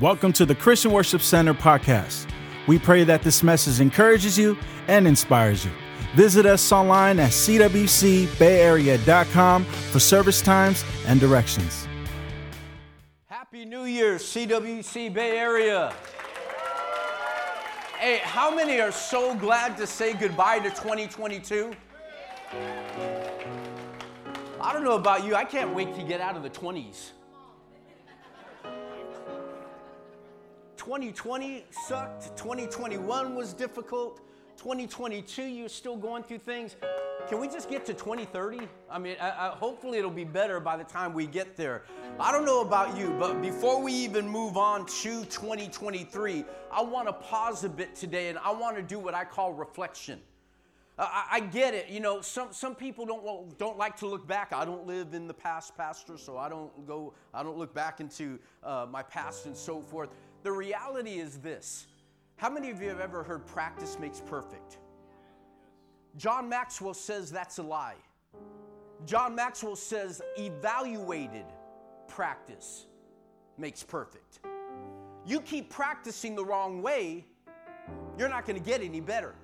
[0.00, 2.26] Welcome to the Christian Worship Center podcast.
[2.66, 4.56] We pray that this message encourages you
[4.88, 5.70] and inspires you.
[6.14, 11.86] Visit us online at cwcbayarea.com for service times and directions.
[13.26, 15.92] Happy New Year, CWC Bay Area.
[17.98, 21.72] Hey, how many are so glad to say goodbye to 2022?
[24.62, 27.10] I don't know about you, I can't wait to get out of the 20s.
[30.80, 34.22] 2020 sucked, 2021 was difficult,
[34.56, 36.74] 2022 you're still going through things.
[37.28, 38.66] Can we just get to 2030?
[38.90, 41.82] I mean, I, I, hopefully it'll be better by the time we get there.
[42.18, 47.08] I don't know about you, but before we even move on to 2023, I want
[47.08, 50.18] to pause a bit today and I want to do what I call reflection.
[50.98, 51.88] I, I, get it.
[51.88, 54.52] You know, some, some people don't, don't like to look back.
[54.52, 58.00] I don't live in the past, Pastor, so I don't go, I don't look back
[58.00, 60.10] into uh, my past and so forth.
[60.42, 61.86] The reality is this
[62.36, 64.78] how many of you have ever heard practice makes perfect?
[66.16, 67.96] John Maxwell says that's a lie.
[69.04, 71.44] John Maxwell says evaluated
[72.08, 72.86] practice
[73.58, 74.40] makes perfect.
[75.26, 77.26] You keep practicing the wrong way,
[78.18, 79.34] you're not going to get any better.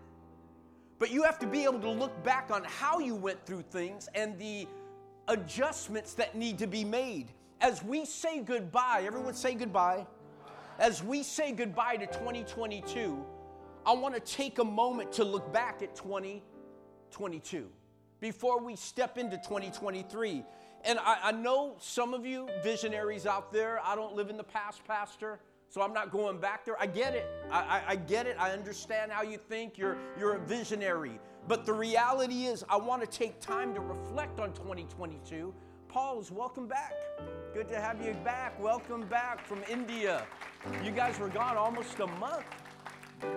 [0.98, 4.08] But you have to be able to look back on how you went through things
[4.14, 4.66] and the
[5.28, 7.26] adjustments that need to be made.
[7.60, 10.06] As we say goodbye, everyone say goodbye
[10.78, 13.24] as we say goodbye to 2022,
[13.84, 17.68] I want to take a moment to look back at 2022
[18.20, 20.44] before we step into 2023.
[20.84, 24.44] And I, I, know some of you visionaries out there, I don't live in the
[24.44, 26.80] past, Pastor, so I'm not going back there.
[26.80, 27.26] I get it.
[27.50, 28.36] I, I, I get it.
[28.38, 29.78] I understand how you think.
[29.78, 31.18] You're, you're a visionary.
[31.48, 35.54] But the reality is, I want to take time to reflect on 2022.
[35.88, 36.92] Pauls, welcome back.
[37.56, 38.62] Good to have you back.
[38.62, 40.26] Welcome back from India.
[40.84, 42.44] You guys were gone almost a month.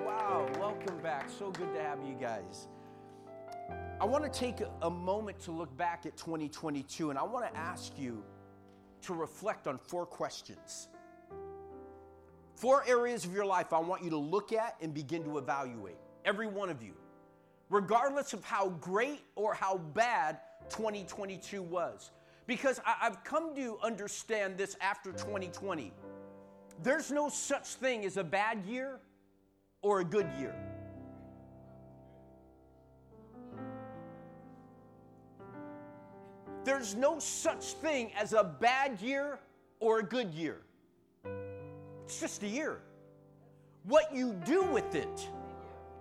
[0.05, 1.29] Wow, welcome back.
[1.29, 2.67] So good to have you guys.
[4.01, 7.57] I want to take a moment to look back at 2022 and I want to
[7.57, 8.21] ask you
[9.03, 10.89] to reflect on four questions.
[12.55, 15.95] Four areas of your life I want you to look at and begin to evaluate.
[16.25, 16.91] Every one of you.
[17.69, 22.11] Regardless of how great or how bad 2022 was.
[22.49, 25.93] Because I, have come to understand this after 2020.
[26.81, 28.99] There's no such thing as a bad year
[29.83, 30.55] or a good year.
[36.63, 39.37] There's no such thing as a bad year
[39.79, 40.61] or a good year.
[42.05, 42.81] It's just a year.
[43.83, 45.29] What you do with it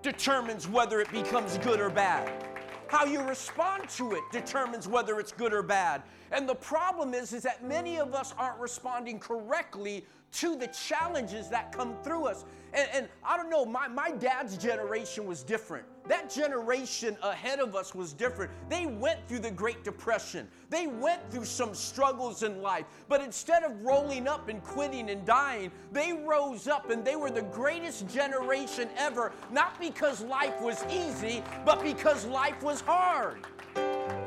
[0.00, 2.57] determines whether it becomes good or bad.
[2.88, 6.02] How you respond to it determines whether it's good or bad.
[6.32, 11.48] And the problem is, is that many of us aren't responding correctly to the challenges
[11.48, 12.44] that come through us.
[12.74, 15.86] And, and, I don't know, my, my dad's generation was different.
[16.06, 18.50] That generation ahead of us was different.
[18.68, 22.84] They went through the Great Depression, they went through some struggles in life.
[23.08, 27.30] But instead of rolling up and quitting and dying, they rose up and they were
[27.30, 33.46] the greatest generation ever, not because life was easy, but because life was hard.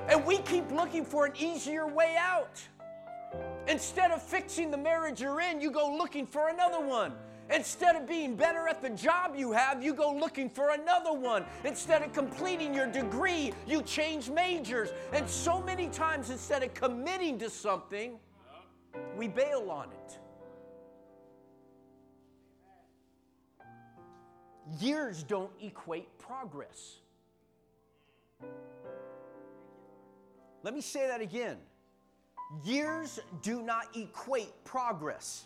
[0.07, 2.61] And we keep looking for an easier way out.
[3.67, 7.13] Instead of fixing the marriage you're in, you go looking for another one.
[7.53, 11.45] Instead of being better at the job you have, you go looking for another one.
[11.65, 14.89] Instead of completing your degree, you change majors.
[15.11, 18.17] And so many times, instead of committing to something,
[19.17, 20.19] we bail on it.
[24.79, 26.99] Years don't equate progress.
[30.63, 31.57] Let me say that again.
[32.63, 35.45] Years do not equate progress.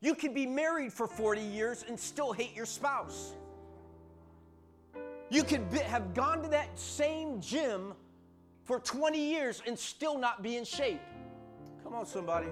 [0.00, 3.34] You can be married for 40 years and still hate your spouse.
[5.30, 7.94] You could be, have gone to that same gym
[8.64, 11.00] for 20 years and still not be in shape.
[11.84, 12.48] Come on, somebody.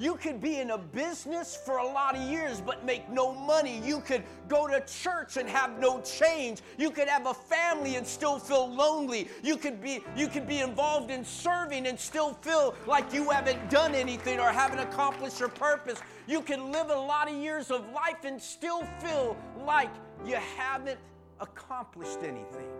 [0.00, 3.82] You could be in a business for a lot of years but make no money.
[3.84, 6.62] You could go to church and have no change.
[6.78, 9.28] You could have a family and still feel lonely.
[9.42, 13.68] You could be you could be involved in serving and still feel like you haven't
[13.68, 16.00] done anything or haven't accomplished your purpose.
[16.26, 19.36] You can live a lot of years of life and still feel
[19.66, 19.90] like
[20.24, 20.98] you haven't
[21.40, 22.70] accomplished anything.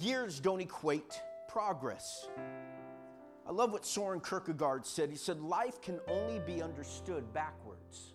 [0.00, 2.28] Years don't equate progress.
[3.50, 5.10] I love what Soren Kierkegaard said.
[5.10, 8.12] He said, Life can only be understood backwards,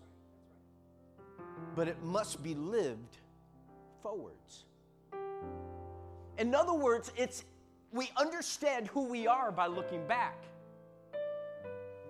[1.74, 3.18] but it must be lived
[4.02, 4.64] forwards.
[6.38, 7.44] In other words, it's
[7.92, 10.42] we understand who we are by looking back.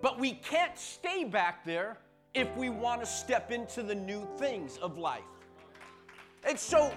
[0.02, 1.98] But we can't stay back there
[2.32, 5.22] if we want to step into the new things of life.
[6.44, 6.92] And so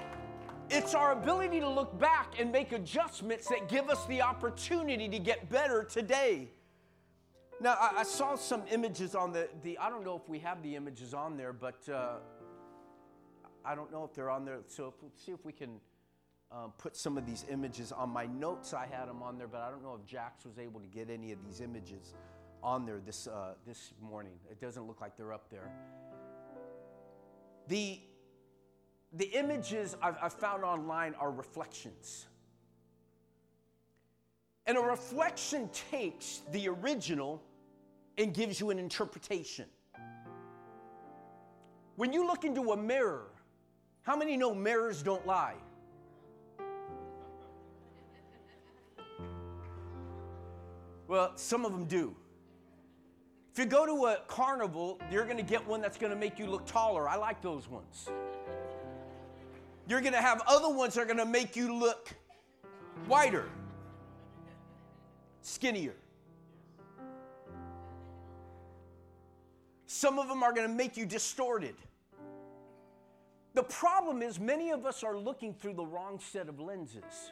[0.70, 5.20] it's our ability to look back and make adjustments that give us the opportunity to
[5.20, 6.50] get better today.
[7.62, 10.62] Now, I, I saw some images on the, the, I don't know if we have
[10.64, 12.18] the images on there, but uh,
[13.66, 14.60] I don't know if they're on there.
[14.68, 15.80] So if, let's see if we can
[16.52, 18.74] um, put some of these images on my notes.
[18.74, 21.10] I had them on there, but I don't know if Jax was able to get
[21.10, 22.14] any of these images
[22.64, 24.34] on there this, uh, this morning.
[24.50, 25.72] It doesn't look like they're up there.
[27.68, 28.00] The,
[29.14, 32.28] the images I've, I've found online are reflections.
[34.66, 37.42] And a reflection takes the original
[38.18, 39.66] and gives you an interpretation.
[41.96, 43.28] When you look into a mirror,
[44.04, 45.56] how many know mirrors don't lie?
[51.08, 52.16] Well, some of them do.
[53.52, 56.38] If you go to a carnival, you're going to get one that's going to make
[56.38, 57.10] you look taller.
[57.10, 58.08] I like those ones.
[59.90, 62.14] You're going to have other ones that are going to make you look
[63.08, 63.50] whiter,
[65.42, 65.96] skinnier.
[69.88, 71.74] Some of them are going to make you distorted.
[73.56, 77.32] The problem is, many of us are looking through the wrong set of lenses.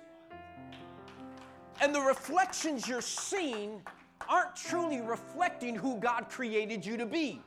[1.80, 3.84] And the reflections you're seeing
[4.28, 7.40] aren't truly reflecting who God created you to be.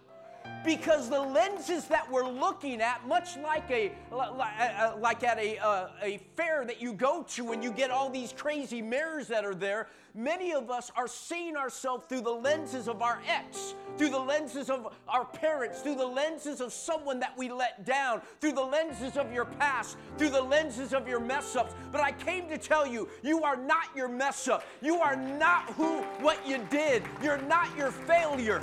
[0.65, 6.19] Because the lenses that we're looking at, much like a like at a, uh, a
[6.37, 9.89] fair that you go to and you get all these crazy mirrors that are there,
[10.15, 14.69] many of us are seeing ourselves through the lenses of our ex, through the lenses
[14.69, 19.17] of our parents, through the lenses of someone that we let down, through the lenses
[19.17, 21.75] of your past, through the lenses of your mess ups.
[21.91, 24.65] But I came to tell you, you are not your mess up.
[24.83, 27.03] You are not who what you did.
[27.23, 28.63] You're not your failure.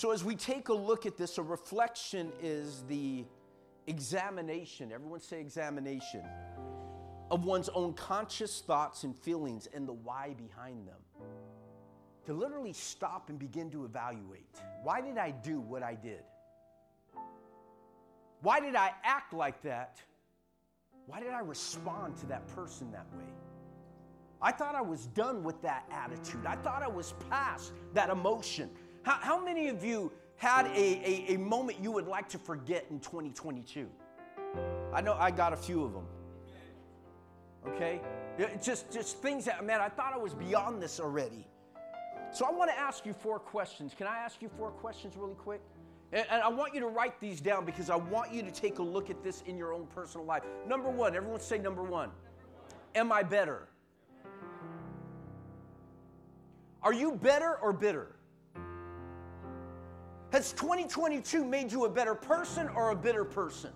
[0.00, 3.26] So, as we take a look at this, a reflection is the
[3.86, 4.92] examination.
[4.92, 6.22] Everyone say examination
[7.30, 10.96] of one's own conscious thoughts and feelings and the why behind them.
[12.24, 14.48] To literally stop and begin to evaluate
[14.84, 16.22] why did I do what I did?
[18.40, 20.00] Why did I act like that?
[21.04, 23.28] Why did I respond to that person that way?
[24.40, 26.46] I thought I was done with that attitude.
[26.46, 28.70] I thought I was past that emotion.
[29.02, 30.78] How, how many of you had a,
[31.30, 33.88] a, a moment you would like to forget in 2022?
[34.92, 36.06] I know I got a few of them.
[37.68, 38.00] Okay?
[38.62, 41.46] Just, just things that, man, I thought I was beyond this already.
[42.32, 43.94] So I want to ask you four questions.
[43.96, 45.60] Can I ask you four questions really quick?
[46.12, 48.78] And, and I want you to write these down because I want you to take
[48.78, 50.42] a look at this in your own personal life.
[50.66, 52.10] Number one, everyone say number one.
[52.94, 53.68] Am I better?
[56.82, 58.16] Are you better or bitter?
[60.32, 63.70] Has 2022 made you a better person or a bitter person?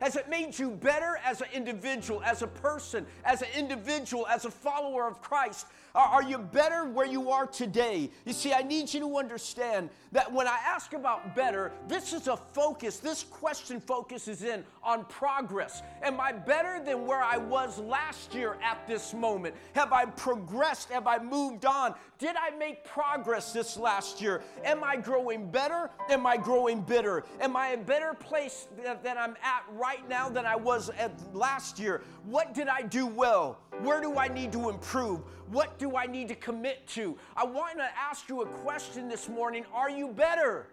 [0.00, 4.44] Has it made you better as an individual, as a person, as an individual, as
[4.44, 5.66] a follower of Christ?
[5.94, 8.10] Are you better where you are today?
[8.24, 12.26] You see, I need you to understand that when I ask about better, this is
[12.26, 12.98] a focus.
[12.98, 15.82] This question focuses in on progress.
[16.02, 19.54] Am I better than where I was last year at this moment?
[19.74, 20.90] Have I progressed?
[20.90, 21.94] Have I moved on?
[22.18, 24.42] Did I make progress this last year?
[24.64, 25.90] Am I growing better?
[26.10, 27.24] Am I growing bitter?
[27.40, 30.90] Am I a better place than I'm at right now than I was
[31.32, 32.02] last year?
[32.24, 33.58] What did I do well?
[33.82, 35.20] Where do I need to improve?
[35.50, 37.16] What do I need to commit to?
[37.36, 40.66] I want to ask you a question this morning Are you better?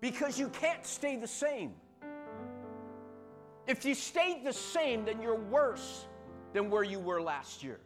[0.00, 1.74] Because you can't stay the same.
[3.66, 6.06] If you stayed the same, then you're worse
[6.52, 7.78] than where you were last year.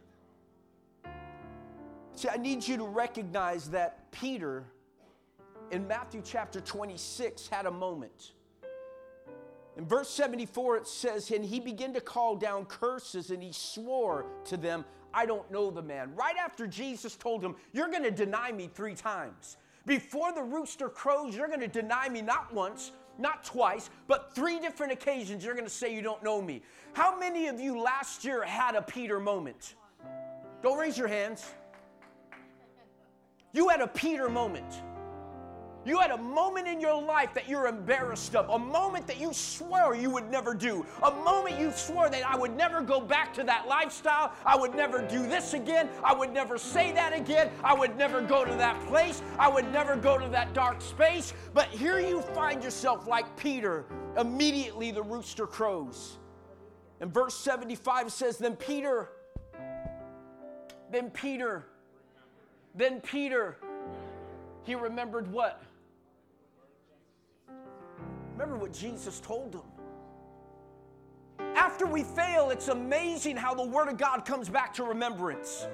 [2.15, 4.65] See, I need you to recognize that Peter
[5.71, 8.31] in Matthew chapter 26 had a moment
[9.77, 14.25] in verse 74, it says, And he began to call down curses, and he swore
[14.45, 14.83] to them,
[15.13, 16.13] I don't know the man.
[16.15, 19.57] Right after Jesus told him, You're going to deny me three times.
[19.85, 24.59] Before the rooster crows, you're going to deny me not once, not twice, but three
[24.59, 25.45] different occasions.
[25.45, 26.61] You're going to say you don't know me.
[26.93, 29.75] How many of you last year had a Peter moment?
[30.61, 31.45] Don't raise your hands.
[33.53, 34.81] You had a Peter moment.
[35.87, 39.31] You had a moment in your life that you're embarrassed of, a moment that you
[39.31, 43.33] swore you would never do, a moment you swore that I would never go back
[43.35, 47.49] to that lifestyle, I would never do this again, I would never say that again,
[47.63, 51.33] I would never go to that place, I would never go to that dark space.
[51.53, 53.85] But here you find yourself like Peter,
[54.17, 56.17] immediately the rooster crows.
[56.99, 59.07] And verse 75 says, Then Peter,
[60.91, 61.65] then Peter,
[62.75, 63.57] then Peter,
[64.65, 65.61] he remembered what?
[68.37, 69.63] Remember what Jesus told them.
[71.55, 75.65] After we fail, it's amazing how the Word of God comes back to remembrance.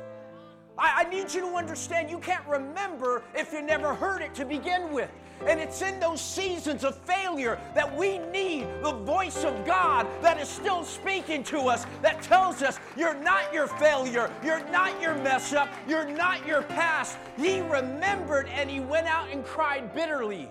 [0.78, 4.46] I, I, need you to understand you can't remember if you never heard it to
[4.46, 5.12] begin with.
[5.46, 10.40] And it's in those seasons of failure that we need the voice of God that
[10.40, 15.16] is still speaking to us, that tells us you're not your failure, you're not your
[15.16, 17.18] mess up, you're not your past.
[17.36, 20.50] He remembered and he went out and cried bitterly.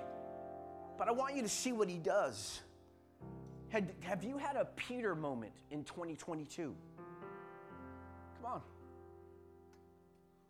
[1.02, 2.60] But I want you to see what he does.
[3.70, 6.76] Had, have you had a Peter moment in 2022?
[8.40, 8.62] Come on.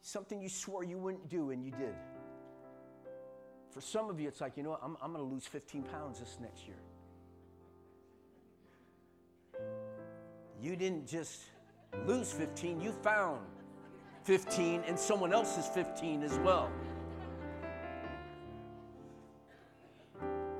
[0.02, 1.94] Something you swore you wouldn't do and you did.
[3.70, 5.84] For some of you, it's like, you know what, I'm, I'm going to lose 15
[5.84, 6.76] pounds this next year.
[10.60, 11.44] You didn't just
[12.06, 13.40] lose 15, you found
[14.24, 16.70] 15 and someone else's 15 as well.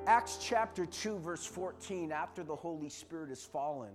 [0.07, 3.93] Acts chapter 2, verse 14, after the Holy Spirit has fallen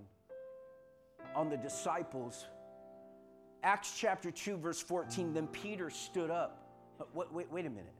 [1.34, 2.46] on the disciples,
[3.62, 6.64] Acts chapter 2, verse 14, then Peter stood up.
[7.12, 7.92] Wait, wait, wait a minute.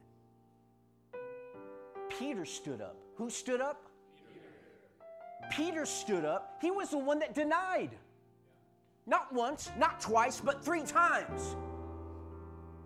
[2.09, 2.95] Peter stood up.
[3.15, 3.85] Who stood up?
[4.33, 5.51] Peter.
[5.51, 6.57] Peter stood up.
[6.61, 7.91] He was the one that denied.
[9.05, 11.55] Not once, not twice, but three times.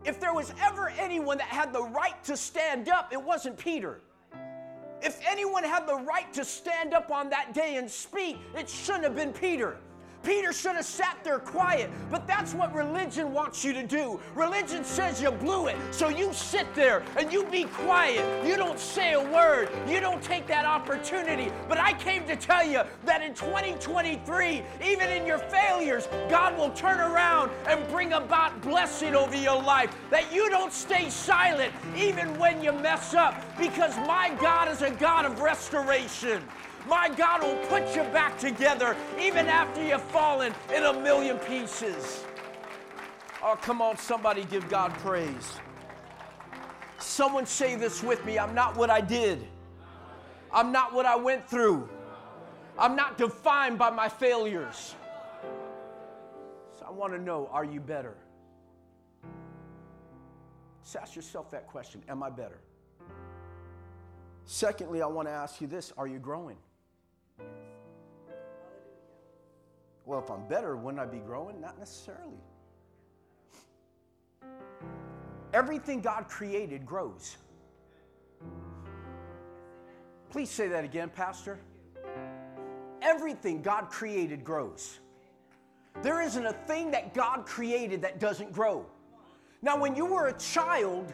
[0.04, 4.02] If there was ever anyone that had the right to stand up, it wasn't Peter.
[5.04, 9.04] If anyone had the right to stand up on that day and speak, it shouldn't
[9.04, 9.78] have been Peter.
[10.24, 14.20] Peter should have sat there quiet, but that's what religion wants you to do.
[14.36, 18.46] Religion says you blew it, so you sit there and you be quiet.
[18.46, 21.52] You don't say a word, you don't take that opportunity.
[21.68, 26.72] But I came to tell you that in 2023, even in your failures, God will
[26.72, 29.94] turn around and bring about blessing over your life.
[30.10, 34.92] That you don't stay silent even when you mess up, because my God is a
[34.92, 36.42] God of restoration.
[36.88, 42.24] My God will put you back together even after you've fallen in a million pieces.
[43.42, 45.60] Oh, come on, somebody give God praise.
[47.00, 49.46] Someone say this with me I'm not what I did,
[50.52, 51.88] I'm not what I went through,
[52.78, 54.96] I'm not defined by my failures.
[56.80, 58.16] So I want to know are you better?
[60.84, 62.60] Just ask yourself that question Am I better?
[64.46, 66.58] Secondly, I want to ask you this Are you growing?
[70.06, 71.62] Well, if I'm better, wouldn't I be growing?
[71.62, 72.42] Not necessarily.
[75.54, 77.38] Everything God created grows.
[80.30, 81.60] Please say that again, Pastor.
[83.02, 85.00] Everything God created grows.
[86.02, 88.86] There isn't a thing that God created that doesn't grow.
[89.62, 91.14] Now, when you were a child,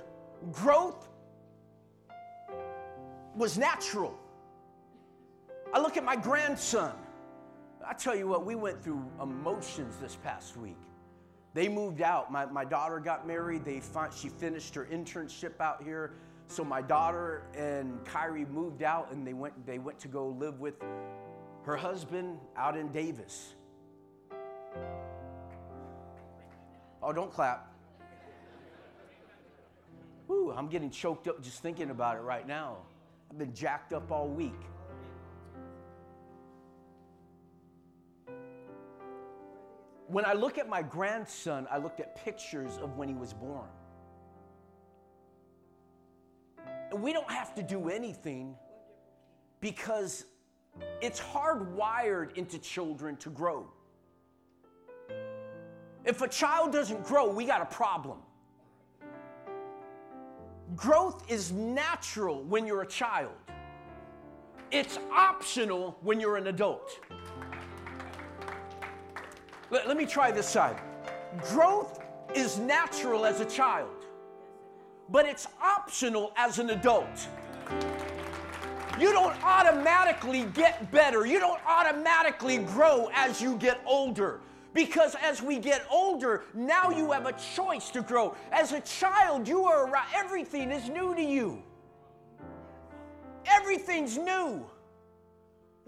[0.51, 1.09] growth
[3.35, 4.17] was natural.
[5.73, 6.95] I look at my grandson.
[7.89, 10.77] I tell you what, we went through emotions this past week.
[11.55, 12.31] They moved out.
[12.31, 13.65] My, my daughter got married.
[13.65, 13.81] They
[14.15, 16.13] she finished her internship out here.
[16.45, 20.59] So my daughter and Kyrie moved out and they went, they went to go live
[20.59, 20.75] with
[21.63, 23.55] her husband out in Davis.
[27.01, 27.73] Oh, don't clap.
[30.29, 32.77] Ooh, I'm getting choked up just thinking about it right now.
[33.31, 34.61] I've been jacked up all week.
[40.09, 43.67] When I look at my grandson, I looked at pictures of when he was born.
[46.93, 48.55] We don't have to do anything
[49.61, 50.25] because
[50.99, 53.71] it's hardwired into children to grow.
[56.05, 58.17] If a child doesn't grow, we got a problem.
[60.75, 63.33] Growth is natural when you're a child,
[64.71, 66.99] it's optional when you're an adult.
[69.71, 70.79] Let, let me try this side.
[71.43, 71.99] Growth
[72.33, 74.05] is natural as a child,
[75.09, 77.27] but it's optional as an adult.
[78.99, 81.25] You don't automatically get better.
[81.25, 84.41] You don't automatically grow as you get older.
[84.73, 88.35] Because as we get older, now you have a choice to grow.
[88.51, 91.63] As a child, you are around, everything is new to you.
[93.45, 94.65] Everything's new.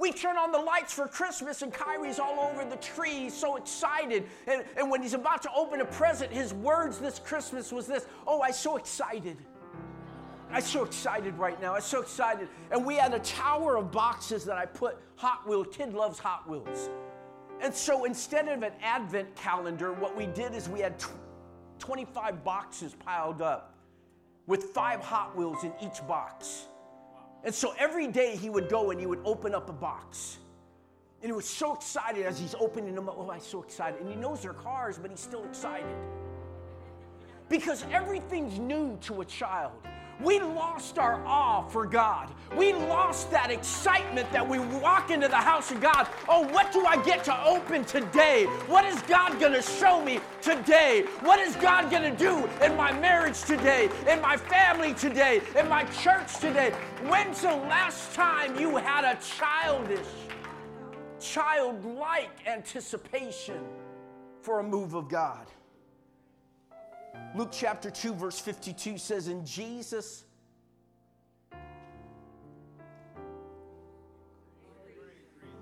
[0.01, 4.25] We turn on the lights for Christmas, and Kyrie's all over the tree, so excited.
[4.47, 8.07] And, and when he's about to open a present, his words this Christmas was this
[8.25, 9.37] Oh, I'm so excited.
[10.51, 11.75] I'm so excited right now.
[11.75, 12.49] I'm so excited.
[12.71, 15.67] And we had a tower of boxes that I put Hot Wheels.
[15.71, 16.89] Kid loves Hot Wheels.
[17.61, 20.95] And so instead of an advent calendar, what we did is we had
[21.77, 23.77] 25 boxes piled up
[24.47, 26.65] with five Hot Wheels in each box.
[27.43, 30.37] And so every day he would go and he would open up a box.
[31.21, 33.15] And he was so excited as he's opening them up.
[33.17, 33.99] Oh, I'm so excited.
[34.01, 35.95] And he knows they're cars, but he's still excited.
[37.49, 39.73] Because everything's new to a child.
[40.23, 42.29] We lost our awe for God.
[42.55, 46.07] We lost that excitement that we walk into the house of God.
[46.27, 48.45] Oh, what do I get to open today?
[48.67, 51.05] What is God going to show me today?
[51.21, 55.67] What is God going to do in my marriage today, in my family today, in
[55.67, 56.71] my church today?
[57.07, 60.07] When's the last time you had a childish,
[61.19, 63.59] childlike anticipation
[64.41, 65.47] for a move of God?
[67.35, 70.25] Luke chapter 2, verse 52 says, And Jesus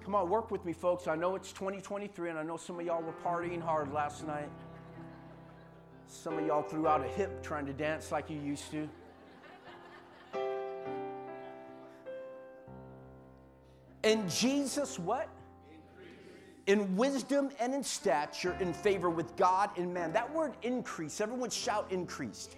[0.10, 1.08] Come on, work with me, folks.
[1.08, 4.50] I know it's 2023, and I know some of y'all were partying hard last night.
[6.08, 8.90] Some of y'all threw out a hip trying to dance like you used to.
[14.04, 15.30] And Jesus, what?
[16.70, 20.14] In wisdom and in stature, in favor with God and man.
[20.14, 22.58] That word increase, everyone shout increased.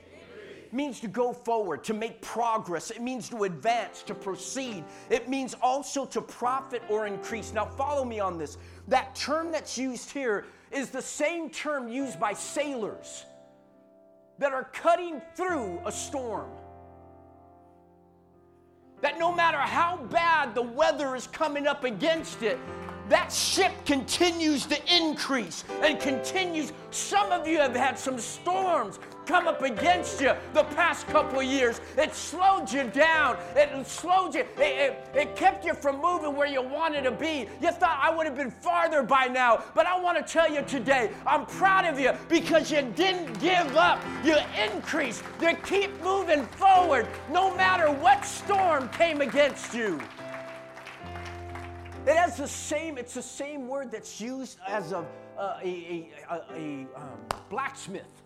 [0.74, 2.92] Means to go forward, to make progress.
[2.92, 4.84] It means to advance, to proceed.
[5.10, 7.54] It means also to profit or increase.
[7.54, 8.58] Now, follow me on this.
[8.90, 13.26] That term that's used here is the same term used by sailors
[14.40, 16.50] that are cutting through a storm.
[19.00, 22.60] That no matter how bad the weather is coming up against it,
[23.10, 26.72] that ship continues to increase and continues.
[26.92, 31.80] Some of you have had some storms come up against you the past couple years.
[31.98, 33.38] It slowed you down.
[33.56, 34.42] It slowed you.
[34.42, 37.48] It, it, it, kept you from moving where you wanted to be.
[37.62, 39.64] You thought I would have been farther by now.
[39.74, 43.76] But I want to tell you today, I'm proud of you because you didn't give
[43.76, 44.04] up.
[44.24, 45.24] You increased.
[45.42, 50.00] You keep moving forward no matter what storm came against you.
[52.08, 55.06] It has the same, it's the same word that's used as a,
[55.38, 58.24] uh, a, a, a, a um, blacksmith.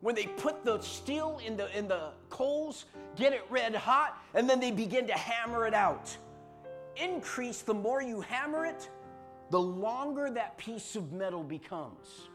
[0.00, 2.84] When they put the steel in the, in the coals,
[3.16, 6.14] get it red hot, and then they begin to hammer it out.
[6.96, 8.90] Increase, the more you hammer it,
[9.50, 12.28] the longer that piece of metal becomes.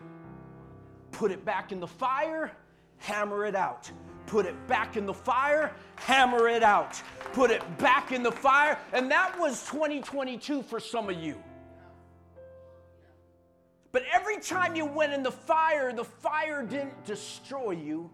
[1.12, 2.52] Put it back in the fire,
[2.98, 3.92] hammer it out
[4.26, 7.02] put it back in the fire, hammer it out,
[7.34, 8.78] put it back in the fire.
[8.92, 11.42] And that was 2022 for some of you.
[13.92, 18.10] But every time you went in the fire, the fire didn't destroy you,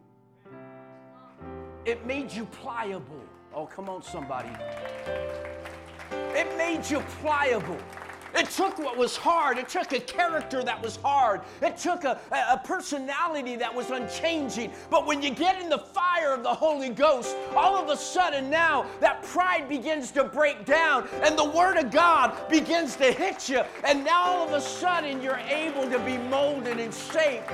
[1.85, 3.23] it made you pliable.
[3.55, 4.49] Oh, come on, somebody.
[6.11, 7.77] It made you pliable.
[8.35, 9.57] It took what was hard.
[9.57, 11.41] It took a character that was hard.
[11.61, 14.71] It took a, a, personality that was unchanging.
[14.89, 18.49] But when you get in the fire of the Holy Ghost, all of a sudden
[18.49, 23.49] now that pride begins to break down and the Word of God begins to hit
[23.49, 23.61] you.
[23.83, 27.51] And now all of a sudden you're able to be molded and shaped.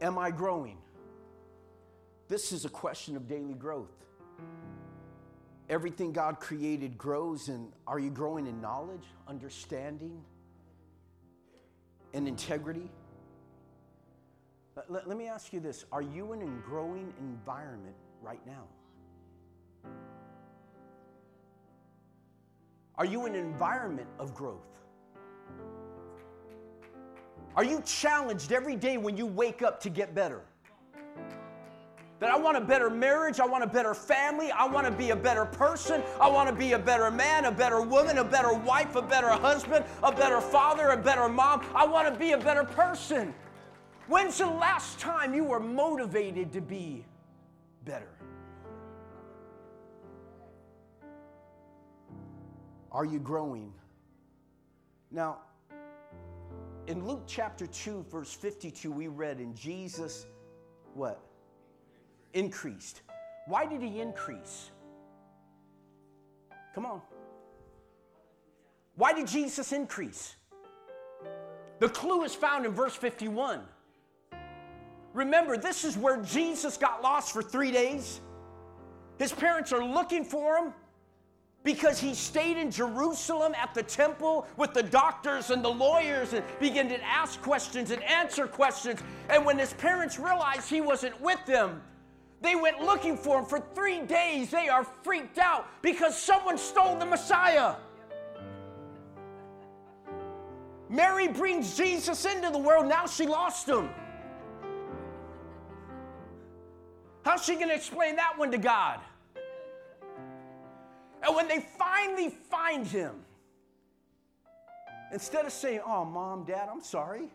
[0.00, 0.78] Am I growing?
[2.28, 4.06] This is a question of daily growth
[5.68, 10.22] everything God created grows, and are you growing in knowledge, understanding,
[12.14, 12.88] and integrity?
[14.88, 18.64] Let, let, me ask you this Are you in a growing environment right now?
[22.98, 24.66] Are you in an environment of growth?
[27.54, 30.42] Are you challenged every day when you wake up to get better?
[32.18, 35.10] That I want a better marriage, I want a better family, I want to be
[35.10, 38.54] a better person, I want to be a better man, a better woman, a better
[38.54, 41.66] wife, a better husband, a better father, a better mom.
[41.74, 43.34] I want to be a better person.
[44.08, 47.04] When's the last time you were motivated to be
[47.84, 48.08] better?
[52.92, 53.74] Are you growing?
[55.10, 55.40] Now,
[56.86, 60.24] in Luke chapter 2, verse 52, we read, in Jesus,
[60.94, 61.20] what?
[62.36, 63.02] Increased.
[63.46, 64.70] Why did he increase?
[66.74, 67.00] Come on.
[68.96, 70.36] Why did Jesus increase?
[71.78, 73.60] The clue is found in verse 51.
[75.14, 78.20] Remember, this is where Jesus got lost for three days.
[79.18, 80.72] His parents are looking for him
[81.64, 86.44] because he stayed in Jerusalem at the temple with the doctors and the lawyers and
[86.60, 89.00] began to ask questions and answer questions.
[89.30, 91.82] And when his parents realized he wasn't with them,
[92.40, 94.50] They went looking for him for three days.
[94.50, 97.76] They are freaked out because someone stole the Messiah.
[100.88, 102.86] Mary brings Jesus into the world.
[102.86, 103.88] Now she lost him.
[107.24, 109.00] How's she going to explain that one to God?
[111.22, 113.16] And when they finally find him,
[115.12, 117.30] instead of saying, Oh, mom, dad, I'm sorry,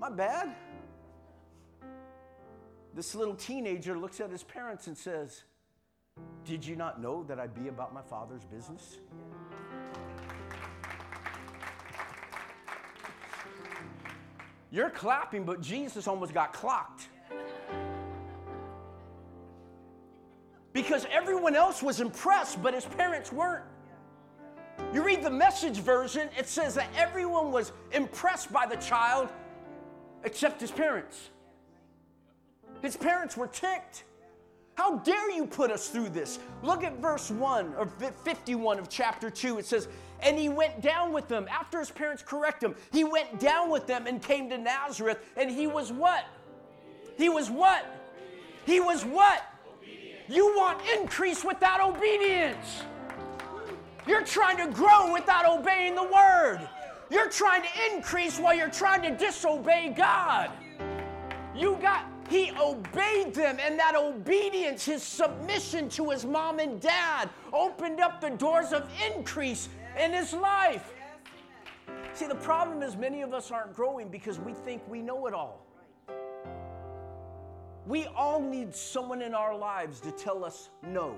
[0.00, 0.54] my bad,
[2.94, 5.42] this little teenager looks at his parents and says,
[6.44, 8.98] Did you not know that I'd be about my father's business?
[14.70, 17.08] You're clapping, but Jesus almost got clocked.
[20.72, 23.64] Because everyone else was impressed, but his parents weren't.
[24.92, 29.28] You read the message version, it says that everyone was impressed by the child
[30.24, 31.30] except his parents.
[32.84, 34.04] His parents were ticked.
[34.74, 36.38] How dare you put us through this?
[36.62, 39.58] Look at verse 1 or 51 of chapter 2.
[39.58, 39.88] It says,
[40.20, 42.74] And he went down with them after his parents correct him.
[42.92, 45.18] He went down with them and came to Nazareth.
[45.36, 46.26] And he was what?
[47.16, 47.86] He was what?
[48.66, 49.44] He was what?
[50.28, 52.82] You want increase without obedience.
[54.06, 56.68] You're trying to grow without obeying the word.
[57.10, 60.50] You're trying to increase while you're trying to disobey God.
[61.54, 67.28] You got he obeyed them, and that obedience, his submission to his mom and dad,
[67.52, 70.92] opened up the doors of increase in his life.
[72.14, 75.34] See, the problem is many of us aren't growing because we think we know it
[75.34, 75.66] all.
[77.86, 81.16] We all need someone in our lives to tell us no,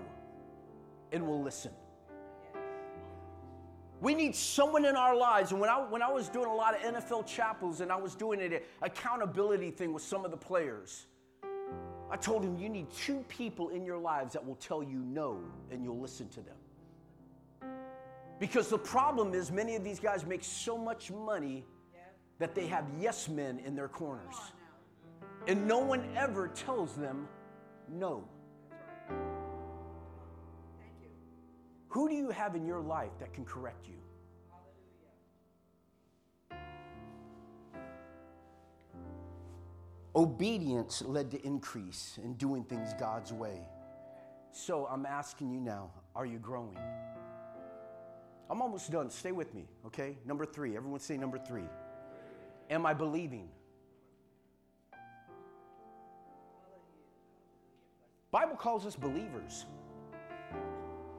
[1.13, 1.71] and we'll listen.
[4.01, 5.53] We need someone in our lives.
[5.53, 8.15] And when I, when I was doing a lot of NFL chapels and I was
[8.15, 11.07] doing an accountability thing with some of the players,
[12.11, 15.41] I told them, you need two people in your lives that will tell you no
[15.71, 17.71] and you'll listen to them.
[18.39, 21.65] Because the problem is, many of these guys make so much money
[22.39, 24.35] that they have yes men in their corners.
[25.47, 27.27] And no one ever tells them
[27.89, 28.29] no.
[31.97, 33.95] Who do you have in your life that can correct you?
[40.15, 43.63] Obedience led to increase in doing things God's way.
[44.53, 46.77] So I'm asking you now are you growing?
[48.51, 49.09] I'm almost done.
[49.09, 50.19] Stay with me, okay?
[50.27, 50.77] Number three.
[50.77, 51.65] Everyone say number three.
[52.69, 53.49] Am I believing?
[58.31, 59.65] Bible calls us believers.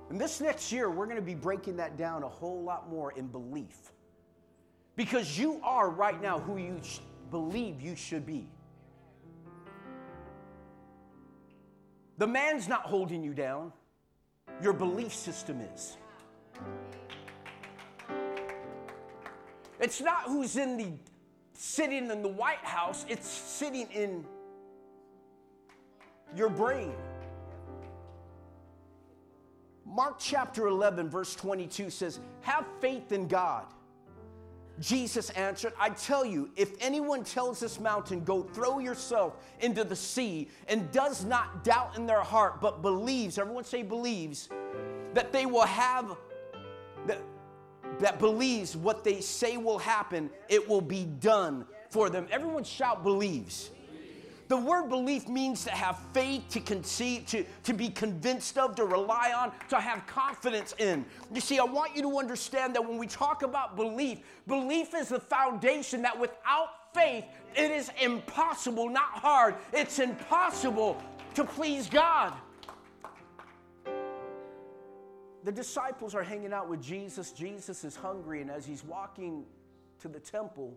[0.10, 3.12] And this next year, we're going to be breaking that down a whole lot more
[3.12, 3.92] in belief.
[4.96, 8.48] Because you are right now who you sh- believe you should be.
[12.18, 13.72] The man's not holding you down,
[14.62, 15.98] your belief system is.
[19.80, 20.88] It's not who's in the
[21.54, 24.26] sitting in the White House, it's sitting in
[26.36, 26.94] your brain.
[29.88, 33.66] Mark chapter 11, verse 22 says, Have faith in God.
[34.80, 39.96] Jesus answered, I tell you, if anyone tells this mountain, Go throw yourself into the
[39.96, 44.50] sea, and does not doubt in their heart, but believes, everyone say believes,
[45.14, 46.16] that they will have,
[47.08, 47.20] that,
[48.00, 52.28] that believes what they say will happen, it will be done for them.
[52.30, 53.72] Everyone shout believes.
[54.48, 58.86] The word belief means to have faith, to conceive, to, to be convinced of, to
[58.86, 61.06] rely on, to have confidence in.
[61.34, 65.10] You see, I want you to understand that when we talk about belief, belief is
[65.10, 71.02] the foundation that without faith, it is impossible, not hard, it's impossible
[71.36, 72.34] to please God.
[75.44, 77.32] The disciples are hanging out with Jesus.
[77.32, 79.46] Jesus is hungry, and as he's walking
[80.00, 80.74] to the temple,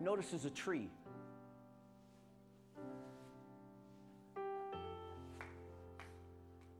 [0.00, 0.88] notices a tree.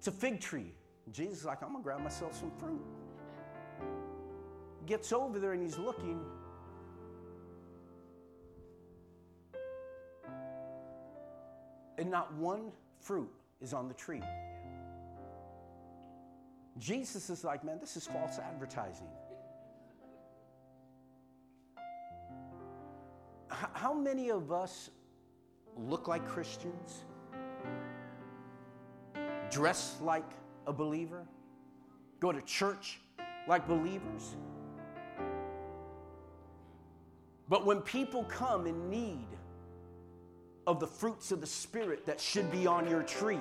[0.02, 0.74] It's a fig tree.
[1.12, 2.84] Jesus is like, I'm gonna grab myself some fruit.
[4.84, 6.20] Gets over there and he's looking.
[11.98, 14.24] And not one fruit is on the tree.
[16.80, 19.06] Jesus is like, man, this is false advertising.
[23.46, 24.90] How many of us
[25.76, 27.04] look like Christians?
[29.52, 30.28] Dress like
[30.66, 31.24] a believer,
[32.18, 32.98] go to church
[33.46, 34.34] like believers.
[37.48, 39.28] But when people come in need,
[40.66, 43.40] of the fruits of the Spirit that should be on your tree.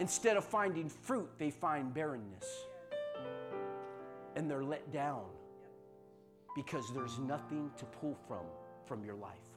[0.00, 2.46] Instead of finding fruit, they find barrenness.
[4.36, 5.24] And they're let down
[6.56, 8.44] because there's nothing to pull from
[8.86, 9.53] from your life.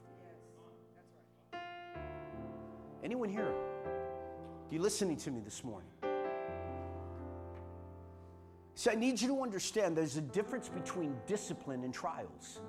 [3.02, 3.52] Anyone here?
[4.70, 5.88] You listening to me this morning?
[8.74, 12.60] See, I need you to understand there's a difference between discipline and trials.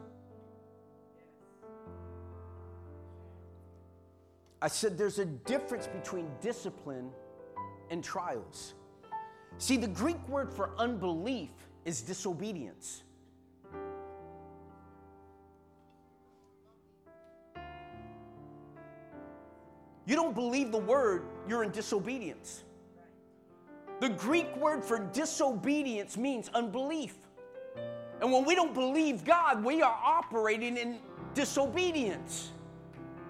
[4.61, 7.11] I said there's a difference between discipline
[7.89, 8.73] and trials.
[9.57, 11.51] See, the Greek word for unbelief
[11.85, 13.03] is disobedience.
[20.09, 22.63] You don't believe the word, you're in disobedience.
[23.99, 27.13] The Greek word for disobedience means unbelief.
[28.19, 30.97] And when we don't believe God, we are operating in
[31.35, 32.49] disobedience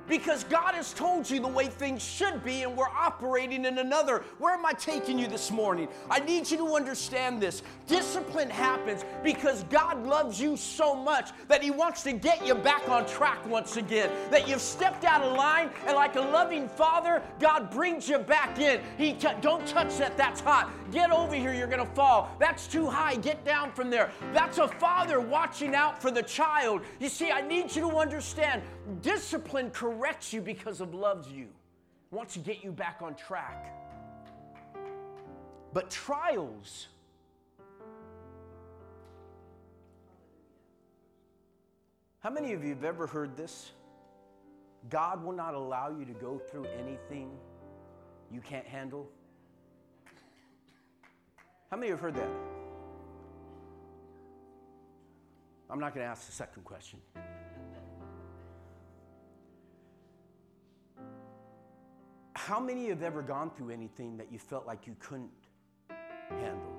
[0.10, 4.24] because God has told you the way things should be and we're operating in another.
[4.40, 5.88] Where am I taking you this morning?
[6.10, 7.62] I need you to understand this.
[7.88, 12.90] Discipline happens because God loves you so much that He wants to get you back
[12.90, 14.10] on track once again.
[14.32, 18.60] That you've stepped out of line, and like a loving father, God brings you back
[18.60, 18.82] in.
[18.98, 20.72] He t- don't touch that, that's hot.
[20.92, 22.36] Get over here, you're gonna fall.
[22.40, 24.12] That's too high, get down from there.
[24.34, 26.82] That's a father watching out for the child.
[27.00, 28.64] You see, I need you to understand
[29.02, 31.48] discipline corrects you because of loves you,
[32.12, 33.76] wants to get you back on track.
[35.74, 36.88] But trials,
[42.22, 43.74] how many of you have ever heard this?
[44.90, 47.30] God will not allow you to go through anything
[48.32, 49.08] you can't handle.
[51.70, 52.30] How many have heard that?
[55.70, 57.00] I'm not going to ask the second question.
[62.34, 65.30] How many have ever gone through anything that you felt like you couldn't
[66.30, 66.74] handle?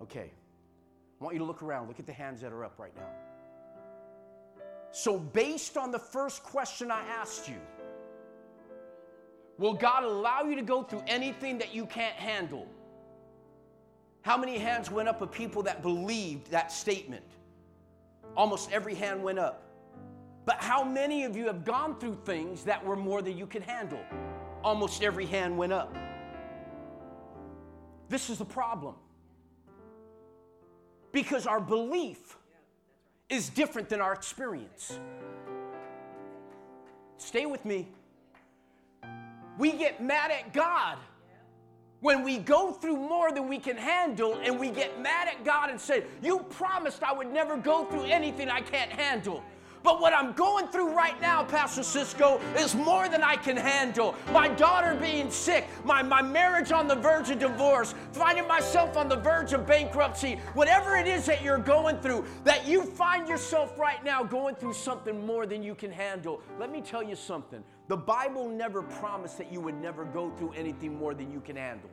[0.00, 0.30] Okay.
[1.20, 1.88] I want you to look around.
[1.88, 3.08] Look at the hands that are up right now.
[4.90, 7.60] So, based on the first question I asked you,
[9.58, 12.66] will God allow you to go through anything that you can't handle?
[14.22, 17.24] How many hands went up of people that believed that statement?
[18.36, 19.62] Almost every hand went up.
[20.46, 23.62] But how many of you have gone through things that were more than you could
[23.62, 24.00] handle?
[24.62, 25.94] Almost every hand went up.
[28.08, 28.94] This is the problem.
[31.12, 32.36] Because our belief
[33.28, 34.98] is different than our experience.
[37.16, 37.88] Stay with me.
[39.58, 40.98] We get mad at God
[42.00, 45.70] when we go through more than we can handle and we get mad at God
[45.70, 49.42] and say, You promised I would never go through anything I can't handle.
[49.84, 54.14] But what I'm going through right now, Pastor Cisco, is more than I can handle.
[54.32, 59.10] My daughter being sick, my, my marriage on the verge of divorce, finding myself on
[59.10, 63.78] the verge of bankruptcy, whatever it is that you're going through, that you find yourself
[63.78, 66.40] right now going through something more than you can handle.
[66.58, 67.62] Let me tell you something.
[67.88, 71.56] The Bible never promised that you would never go through anything more than you can
[71.56, 71.90] handle.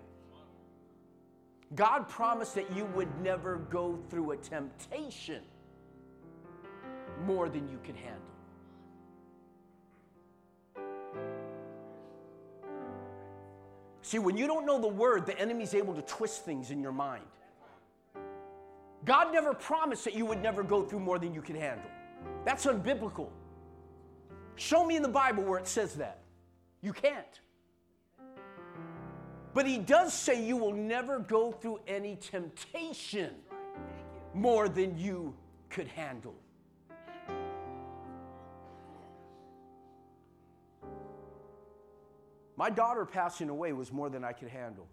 [1.75, 5.41] God promised that you would never go through a temptation
[7.25, 8.21] more than you can handle.
[14.01, 16.91] See, when you don't know the word, the enemy's able to twist things in your
[16.91, 17.23] mind.
[19.05, 21.89] God never promised that you would never go through more than you can handle.
[22.45, 23.29] That's unbiblical.
[24.55, 26.21] Show me in the Bible where it says that.
[26.81, 27.39] You can't.
[29.53, 33.33] But he does say you will never go through any temptation
[34.33, 35.35] more than you
[35.69, 36.35] could handle.
[42.55, 44.87] My daughter passing away was more than I could handle,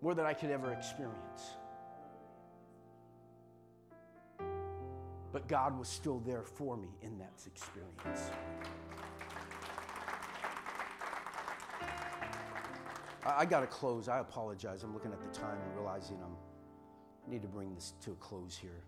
[0.00, 1.56] more than I could ever experience.
[5.32, 8.30] But God was still there for me in that experience.
[13.26, 14.08] I, got to close.
[14.08, 14.82] I apologize.
[14.82, 16.34] I'm looking at the time and realizing I'm,
[17.26, 18.82] I need to bring this to a close here.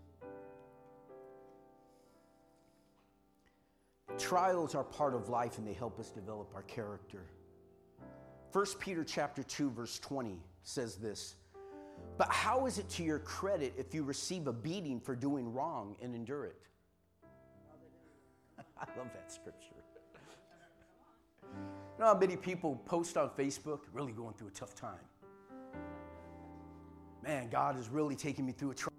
[4.17, 7.25] Trials are part of life and they help us develop our character.
[8.51, 11.35] 1 Peter chapter 2 verse 20 says this.
[12.17, 15.95] But how is it to your credit if you receive a beating for doing wrong
[16.01, 16.61] and endure it?
[18.77, 19.75] I love that scripture.
[21.43, 24.99] You know how many people post on Facebook, really going through a tough time?
[27.23, 28.91] Man, God is really taking me through a trial.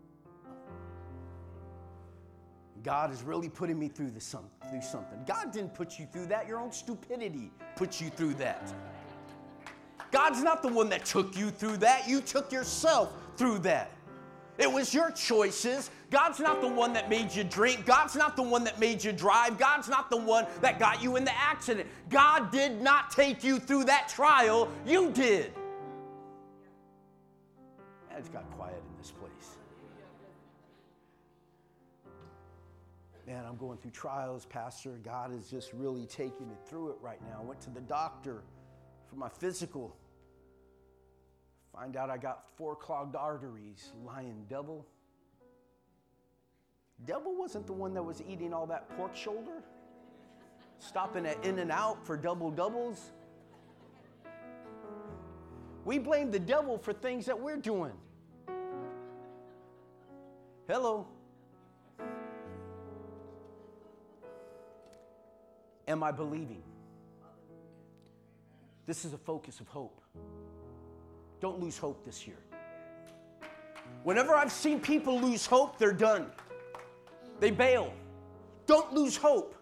[2.83, 4.35] God is really putting me through, this,
[4.71, 5.19] through something.
[5.27, 6.49] God didn't put you through that.
[6.49, 8.73] Your own stupidity put you through that.
[10.13, 12.07] God's not the one that took you through that.
[12.07, 13.91] You took yourself through that.
[14.59, 15.91] It was your choices.
[16.11, 17.87] God's not the one that made you drink.
[17.87, 19.59] God's not the one that made you drive.
[19.59, 21.89] God's not the one that got you in the accident.
[22.11, 24.69] God did not take you through that trial.
[24.87, 25.55] You did.
[28.11, 29.57] Man, it's got quiet in this place.
[33.27, 34.99] Man, I'm going through trials, Pastor.
[35.03, 37.39] God is just really taking me through it right now.
[37.41, 38.43] I went to the doctor
[39.09, 39.97] for my physical.
[41.75, 44.87] Find out I got four clogged arteries, lying devil.
[47.07, 49.63] Devil wasn't the one that was eating all that pork shoulder,
[50.79, 53.13] stopping at In and Out for double doubles.
[55.85, 57.93] We blame the devil for things that we're doing.
[60.69, 61.07] Hello.
[65.89, 66.63] Am I believing?
[68.87, 70.01] This is a focus of hope.
[71.43, 72.37] Don't lose hope this year.
[74.05, 76.27] Whenever I've seen people lose hope, they're done.
[77.41, 77.93] They bail.
[78.67, 79.57] Don't lose hope.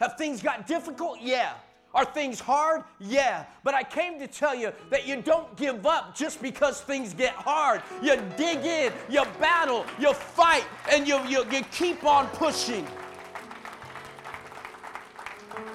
[0.00, 1.20] Have things got difficult?
[1.22, 1.52] Yeah.
[1.94, 2.82] Are things hard?
[2.98, 3.44] Yeah.
[3.62, 7.32] But I came to tell you that you don't give up just because things get
[7.32, 7.80] hard.
[8.02, 12.84] You dig in, you battle, you fight, and you, you, you keep on pushing.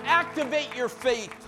[0.03, 1.42] Activate your faith.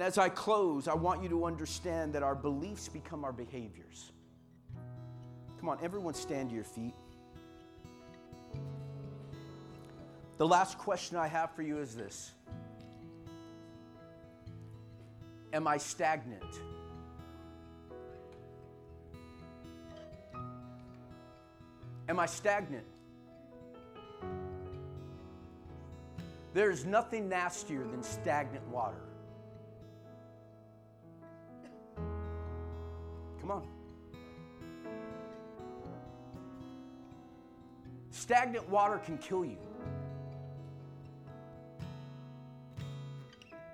[0.00, 4.12] And as I close, I want you to understand that our beliefs become our behaviors.
[5.58, 6.94] Come on, everyone stand to your feet.
[10.38, 12.32] The last question I have for you is this
[15.52, 16.60] Am I stagnant?
[22.08, 22.86] Am I stagnant?
[26.54, 29.09] There's nothing nastier than stagnant water.
[33.50, 33.68] Come on.
[38.10, 39.56] Stagnant water can kill you.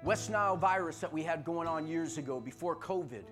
[0.02, 3.24] West Nile virus that we had going on years ago before COVID.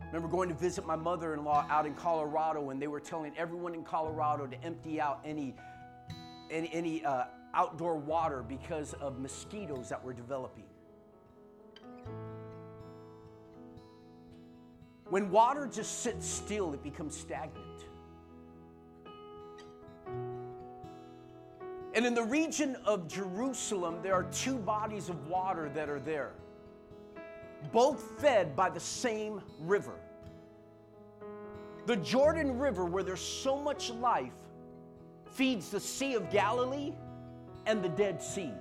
[0.00, 3.00] I remember going to visit my mother in law out in Colorado, and they were
[3.00, 5.56] telling everyone in Colorado to empty out any,
[6.50, 10.64] any, any uh, outdoor water because of mosquitoes that were developing.
[15.10, 17.64] When water just sits still, it becomes stagnant.
[21.94, 26.32] And in the region of Jerusalem, there are two bodies of water that are there,
[27.72, 29.94] both fed by the same river.
[31.86, 34.34] The Jordan River, where there's so much life,
[35.32, 36.92] feeds the Sea of Galilee
[37.64, 38.52] and the Dead Sea.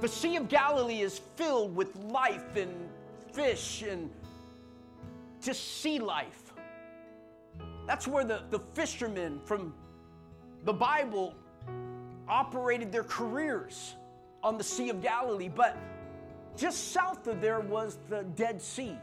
[0.00, 2.88] The Sea of Galilee is filled with life and
[3.32, 4.10] fish and
[5.40, 6.52] just sea life.
[7.86, 9.74] That's where the, the fishermen from
[10.64, 11.34] the Bible
[12.28, 13.96] operated their careers
[14.42, 15.48] on the Sea of Galilee.
[15.48, 15.76] But
[16.56, 18.96] just south of there was the Dead Sea.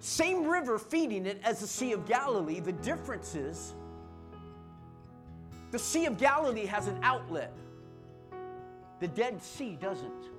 [0.00, 2.60] Same river feeding it as the Sea of Galilee.
[2.60, 3.74] The difference is
[5.70, 7.52] the Sea of Galilee has an outlet,
[9.00, 10.37] the Dead Sea doesn't.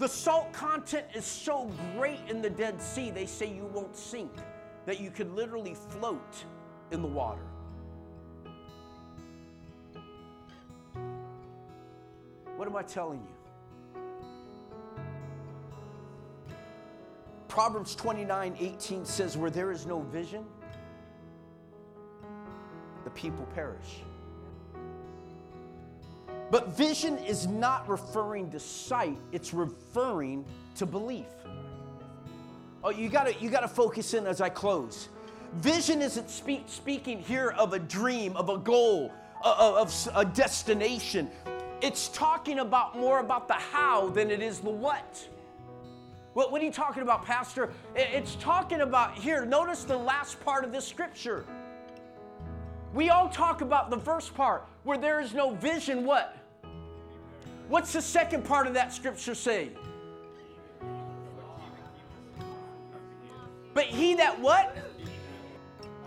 [0.00, 4.32] The salt content is so great in the Dead Sea, they say you won't sink,
[4.86, 6.42] that you could literally float
[6.90, 7.44] in the water.
[12.56, 14.02] What am I telling you?
[17.48, 20.46] Proverbs 29 18 says, Where there is no vision,
[23.04, 23.98] the people perish.
[26.50, 30.44] But vision is not referring to sight, it's referring
[30.76, 31.26] to belief.
[32.82, 35.08] Oh, you gotta, you gotta focus in as I close.
[35.54, 39.12] Vision isn't speak, speaking here of a dream, of a goal,
[39.44, 41.30] of, of a destination.
[41.82, 45.28] It's talking about more about the how than it is the what.
[46.34, 47.70] What, what are you talking about, Pastor?
[47.94, 51.44] It's talking about here, notice the last part of this scripture.
[52.94, 56.39] We all talk about the first part where there is no vision, what?
[57.70, 59.70] What's the second part of that scripture say?
[63.74, 64.76] But he that what?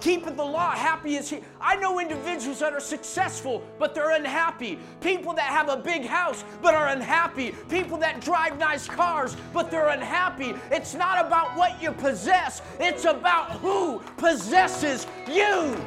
[0.04, 1.40] keeping the law, happy is he.
[1.62, 4.78] I know individuals that are successful, but they're unhappy.
[5.00, 7.56] People that have a big house, but are unhappy.
[7.70, 10.56] People that drive nice cars, but they're unhappy.
[10.72, 15.82] It's not about what you possess, it's about who possesses you.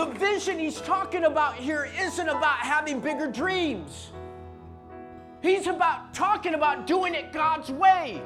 [0.00, 4.08] The vision he's talking about here isn't about having bigger dreams.
[5.42, 8.22] He's about talking about doing it God's way.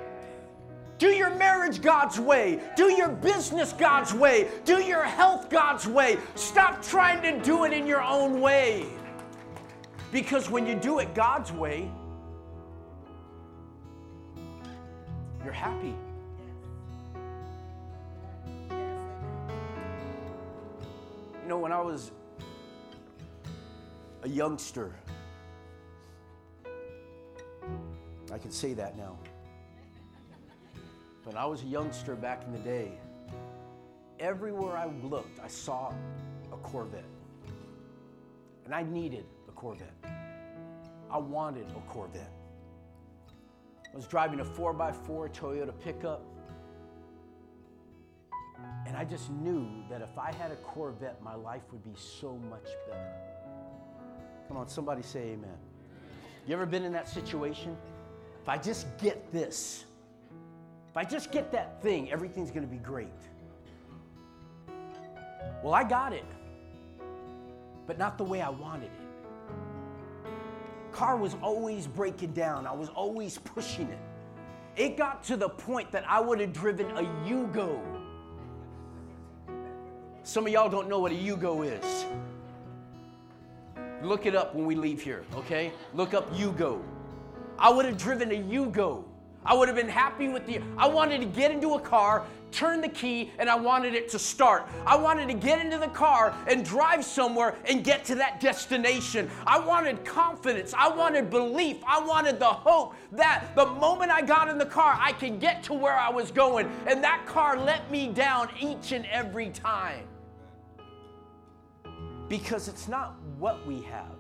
[0.99, 2.61] Do your marriage God's way.
[2.77, 4.47] Do your business God's way.
[4.65, 6.17] Do your health God's way.
[6.37, 8.87] Stop trying to do it in your own way.
[10.13, 11.91] Because when you do it God's way,
[15.43, 15.97] you're happy.
[21.45, 22.11] You know, when I was
[24.23, 24.95] a youngster,
[28.33, 29.19] I can say that now.
[31.25, 32.93] When I was a youngster back in the day,
[34.19, 35.93] everywhere I looked, I saw
[36.51, 37.05] a Corvette.
[38.65, 39.93] And I needed a Corvette.
[41.11, 42.33] I wanted a Corvette.
[43.93, 46.25] I was driving a 4x4 Toyota pickup.
[48.95, 52.37] And I just knew that if I had a Corvette, my life would be so
[52.49, 53.11] much better.
[54.47, 55.57] Come on, somebody say amen.
[56.47, 57.77] You ever been in that situation?
[58.41, 59.85] If I just get this,
[60.89, 63.09] if I just get that thing, everything's going to be great.
[65.65, 66.27] Well, I got it,
[67.89, 70.31] but not the way I wanted it.
[70.93, 73.99] Car was always breaking down, I was always pushing it.
[74.77, 77.94] It got to the point that I would have driven a Yugo.
[80.25, 82.07] Some of y'all don't know what a Yugo is.
[84.03, 85.71] Look it up when we leave here, okay?
[85.93, 86.81] Look up Yugo.
[87.59, 89.05] I would have driven a Yugo.
[89.45, 90.63] I would have been happy with the.
[90.79, 94.19] I wanted to get into a car, turn the key, and I wanted it to
[94.19, 94.67] start.
[94.87, 99.31] I wanted to get into the car and drive somewhere and get to that destination.
[99.47, 100.73] I wanted confidence.
[100.73, 101.77] I wanted belief.
[101.87, 105.63] I wanted the hope that the moment I got in the car, I could get
[105.65, 106.71] to where I was going.
[106.87, 110.07] And that car let me down each and every time.
[112.29, 114.17] Because it's not what we have,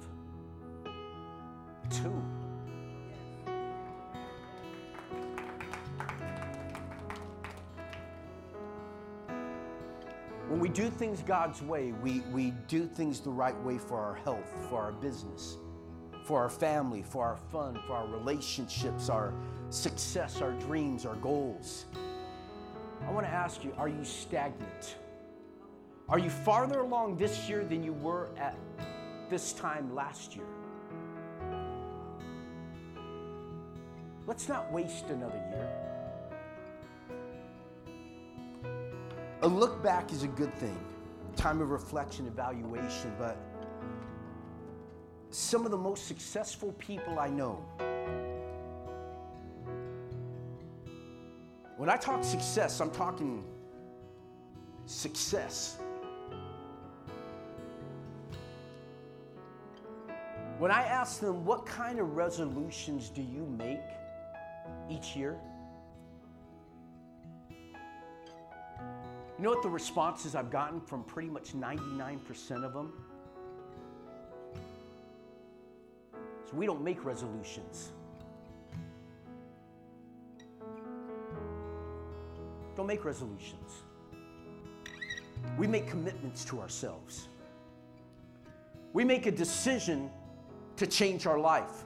[1.84, 2.12] it's who.
[10.48, 14.14] When we do things God's way, we, we do things the right way for our
[14.14, 15.56] health, for our business,
[16.22, 19.32] for our family, for our fun, for our relationships, our
[19.70, 21.86] success, our dreams, our goals.
[23.06, 24.96] I want to ask you are you stagnant?
[26.06, 28.58] Are you farther along this year than you were at
[29.30, 30.44] this time last year?
[34.26, 35.70] Let's not waste another year.
[39.42, 40.78] A look back is a good thing,
[41.36, 43.38] time of reflection, evaluation, but
[45.30, 47.64] some of the most successful people I know,
[51.78, 53.42] when I talk success, I'm talking
[54.86, 55.78] success.
[60.64, 63.82] When I ask them, what kind of resolutions do you make
[64.88, 65.36] each year?
[67.50, 67.66] You
[69.40, 72.94] know what the responses I've gotten from pretty much 99% of them?
[76.48, 77.92] So we don't make resolutions.
[82.74, 83.82] Don't make resolutions.
[85.58, 87.28] We make commitments to ourselves.
[88.94, 90.10] We make a decision
[90.76, 91.84] to change our life,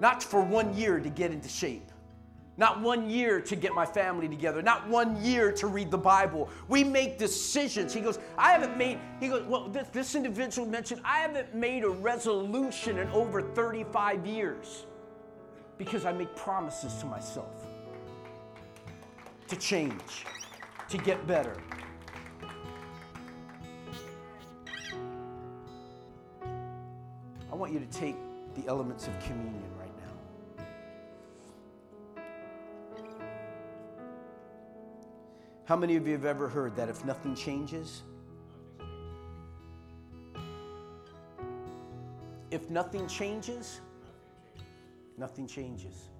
[0.00, 1.90] not for one year to get into shape
[2.58, 6.48] not one year to get my family together, not one year to read the Bible.
[6.68, 7.92] We make decisions.
[7.92, 11.84] He goes, I haven't made, he goes, well, this, this individual mentioned, I haven't made
[11.84, 14.86] a resolution in over 35 years
[15.76, 17.66] because I make promises to myself
[19.48, 20.24] to change,
[20.88, 21.56] to get better.
[27.56, 28.16] I want you to take
[28.54, 29.90] the elements of communion right
[30.58, 30.64] now.
[35.64, 38.02] How many of you have ever heard that if nothing changes,
[42.50, 43.80] if nothing changes,
[45.16, 46.10] nothing changes.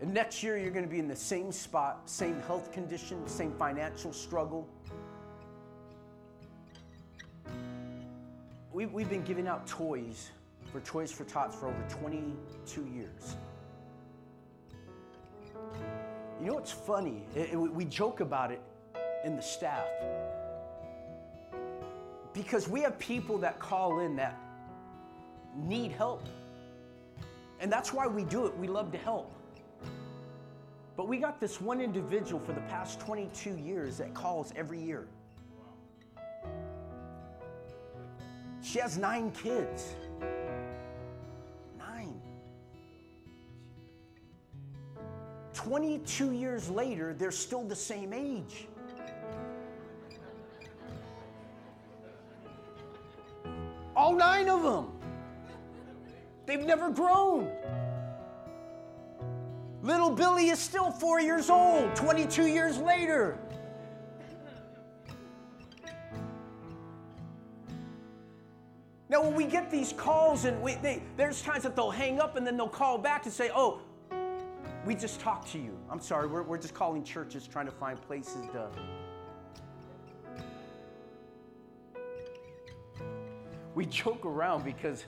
[0.00, 3.52] And next year, you're going to be in the same spot, same health condition, same
[3.52, 4.68] financial struggle.
[8.82, 10.32] We, we've been giving out toys
[10.72, 13.36] for Toys for Tots for over 22 years.
[16.40, 17.22] You know what's funny?
[17.36, 18.60] It- it- we joke about it
[19.22, 19.86] in the staff
[22.32, 24.36] because we have people that call in that
[25.54, 26.24] need help.
[27.60, 28.58] And that's why we do it.
[28.58, 29.32] We love to help.
[30.96, 35.06] But we got this one individual for the past 22 years that calls every year.
[38.72, 39.96] She has nine kids.
[41.78, 42.18] Nine.
[45.52, 48.66] 22 years later, they're still the same age.
[53.94, 54.86] All nine of them.
[56.46, 57.52] They've never grown.
[59.82, 63.38] Little Billy is still four years old, 22 years later.
[69.12, 72.36] Now, when we get these calls, and we, they, there's times that they'll hang up
[72.36, 73.80] and then they'll call back and say, Oh,
[74.86, 75.76] we just talked to you.
[75.90, 78.70] I'm sorry, we're, we're just calling churches trying to find places to.
[83.74, 85.04] We joke around because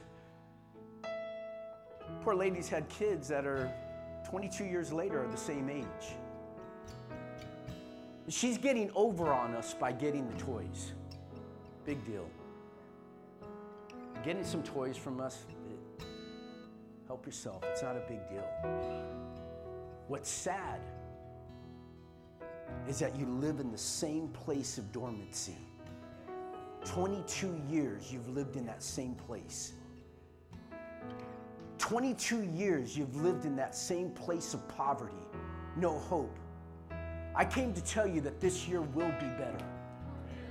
[2.20, 3.72] poor ladies had kids that are
[4.28, 6.14] 22 years later are the same age.
[8.28, 10.92] She's getting over on us by getting the toys.
[11.86, 12.28] Big deal.
[14.24, 15.44] Getting some toys from us,
[17.06, 17.62] help yourself.
[17.70, 18.44] It's not a big deal.
[20.08, 20.80] What's sad
[22.88, 25.58] is that you live in the same place of dormancy.
[26.86, 29.74] 22 years you've lived in that same place.
[31.76, 35.12] 22 years you've lived in that same place of poverty,
[35.76, 36.38] no hope.
[37.36, 39.66] I came to tell you that this year will be better.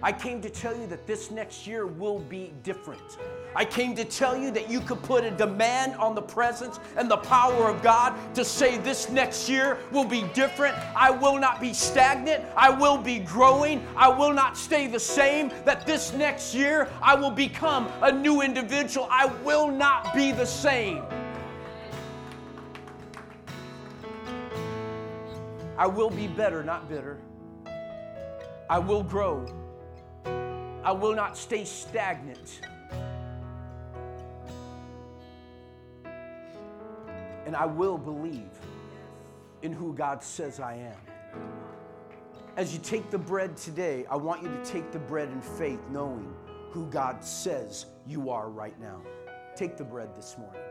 [0.04, 3.18] I came to tell you that this next year will be different.
[3.56, 7.10] I came to tell you that you could put a demand on the presence and
[7.10, 10.76] the power of God to say this next year will be different.
[10.94, 12.44] I will not be stagnant.
[12.58, 13.82] I will be growing.
[13.96, 15.54] I will not stay the same.
[15.64, 19.08] That this next year I will become a new individual.
[19.10, 21.02] I will not be the same.
[25.78, 27.20] I will be better, not bitter.
[28.70, 29.63] I will grow.
[30.84, 32.60] I will not stay stagnant.
[37.46, 38.52] And I will believe
[39.62, 41.40] in who God says I am.
[42.58, 45.80] As you take the bread today, I want you to take the bread in faith,
[45.90, 46.34] knowing
[46.72, 49.02] who God says you are right now.
[49.56, 50.62] Take the bread this morning.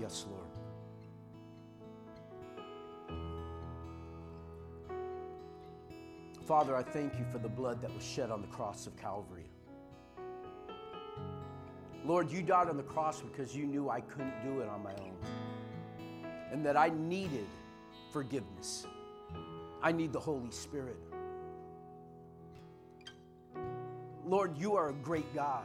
[0.00, 0.41] Yes, Lord.
[6.52, 9.46] Father, I thank you for the blood that was shed on the cross of Calvary.
[12.04, 14.92] Lord, you died on the cross because you knew I couldn't do it on my
[14.96, 15.16] own
[16.52, 17.46] and that I needed
[18.12, 18.86] forgiveness.
[19.82, 20.98] I need the Holy Spirit.
[24.26, 25.64] Lord, you are a great God.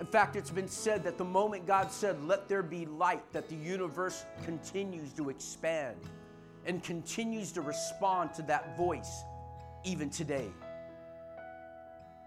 [0.00, 3.48] In fact, it's been said that the moment God said, Let there be light, that
[3.48, 5.96] the universe continues to expand
[6.66, 9.24] and continues to respond to that voice
[9.84, 10.48] even today.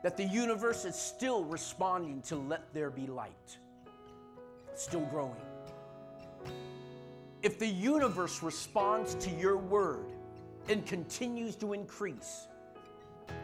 [0.02, 3.58] That the universe is still responding to let there be light,
[4.76, 5.36] still growing.
[7.44, 10.06] If the universe responds to your word
[10.70, 12.48] and continues to increase,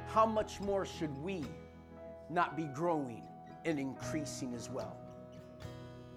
[0.08, 1.44] how much more should we
[2.30, 3.24] not be growing
[3.66, 4.96] and increasing as well?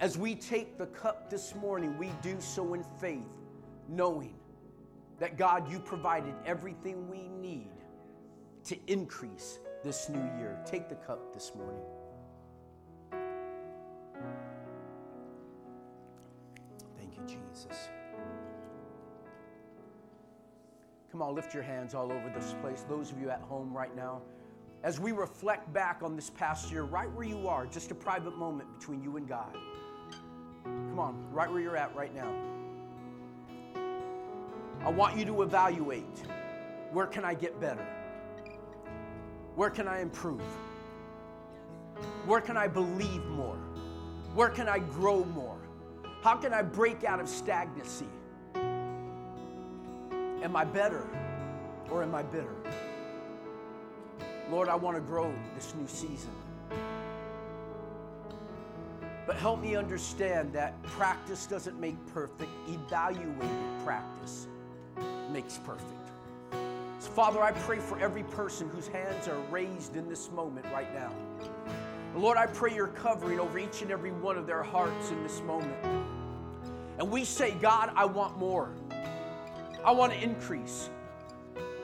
[0.01, 3.27] As we take the cup this morning, we do so in faith,
[3.89, 4.35] knowing
[5.19, 7.71] that God, you provided everything we need
[8.65, 10.59] to increase this new year.
[10.65, 11.83] Take the cup this morning.
[16.97, 17.89] Thank you, Jesus.
[21.11, 22.85] Come on, lift your hands all over this place.
[22.89, 24.21] Those of you at home right now,
[24.85, 28.37] as we reflect back on this past year, right where you are, just a private
[28.37, 29.57] moment between you and God.
[30.63, 32.58] Come on, right where you're at right now.
[34.85, 36.23] I want you to evaluate
[36.93, 37.87] where can I get better?
[39.57, 40.41] Where can I improve?
[42.27, 43.59] Where can I believe more?
[44.35, 45.59] Where can I grow more?
[46.23, 48.07] How can I break out of stagnancy?
[50.43, 51.07] Am I better
[51.91, 52.55] or am I bitter?
[54.51, 56.31] Lord, I want to grow this new season.
[59.27, 64.47] But help me understand that practice doesn't make perfect, evaluated practice
[65.31, 65.93] makes perfect.
[66.99, 70.93] So, Father, I pray for every person whose hands are raised in this moment right
[70.95, 71.13] now.
[72.17, 75.41] Lord, I pray your covering over each and every one of their hearts in this
[75.43, 75.77] moment.
[76.99, 78.71] And we say, God, I want more.
[79.85, 80.91] I want to increase.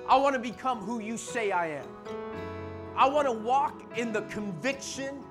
[0.09, 1.86] I want to become who you say I am.
[2.97, 5.22] I want to walk in the conviction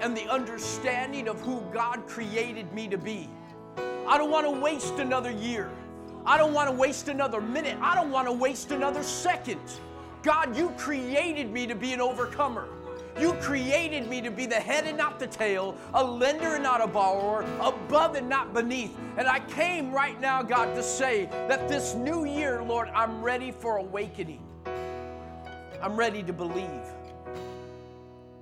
[0.00, 3.28] and the understanding of who God created me to be.
[4.06, 5.70] I don't want to waste another year.
[6.26, 7.78] I don't want to waste another minute.
[7.80, 9.60] I don't want to waste another second.
[10.24, 12.66] God, you created me to be an overcomer.
[13.18, 16.82] You created me to be the head and not the tail, a lender and not
[16.82, 18.94] a borrower, above and not beneath.
[19.16, 23.52] And I came right now, God, to say that this new year, Lord, I'm ready
[23.52, 24.42] for awakening.
[25.80, 26.82] I'm ready to believe.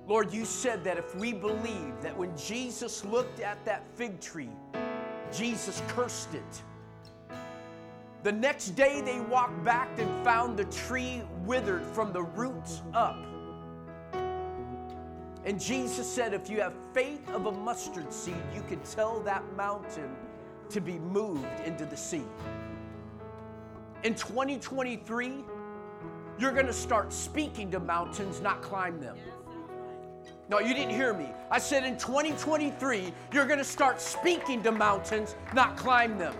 [0.07, 4.49] Lord, you said that if we believe that when Jesus looked at that fig tree,
[5.31, 6.61] Jesus cursed it.
[8.25, 13.23] The next day they walked back and found the tree withered from the roots up.
[15.43, 19.43] And Jesus said, if you have faith of a mustard seed, you can tell that
[19.55, 20.09] mountain
[20.71, 22.23] to be moved into the sea.
[24.03, 25.43] In 2023,
[26.39, 29.17] you're going to start speaking to mountains, not climb them.
[30.49, 31.29] No, you didn't hear me.
[31.51, 36.33] I said in 2023, you're going to start speaking to mountains, not climb them.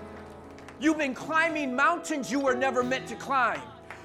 [0.79, 3.61] You've been climbing mountains you were never meant to climb.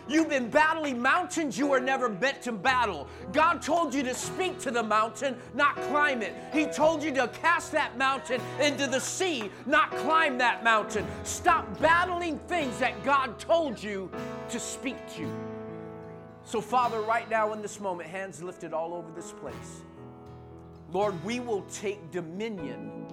[0.08, 3.06] You've been battling mountains you were never meant to battle.
[3.32, 6.34] God told you to speak to the mountain, not climb it.
[6.52, 11.06] He told you to cast that mountain into the sea, not climb that mountain.
[11.22, 14.10] Stop battling things that God told you
[14.48, 15.28] to speak to.
[16.42, 19.82] So, Father, right now in this moment, hands lifted all over this place.
[20.92, 23.06] Lord, we will take dominion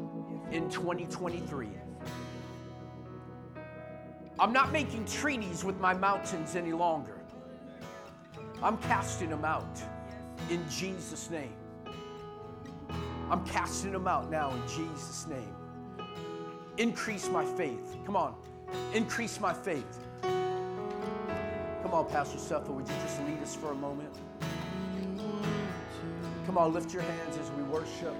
[0.51, 1.67] in 2023.
[4.39, 7.17] I'm not making treaties with my mountains any longer.
[8.61, 9.81] I'm casting them out
[10.51, 11.55] in Jesus' name.
[13.31, 15.55] I'm casting them out now in Jesus' name.
[16.77, 17.97] Increase my faith.
[18.05, 18.35] Come on.
[18.93, 20.07] Increase my faith.
[20.21, 24.13] Come on, Pastor Sethel, would you just lead us for a moment?
[26.45, 28.15] Come on, lift your hands as we worship.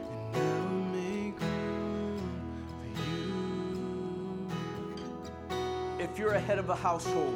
[6.18, 7.36] If you're a head of a household,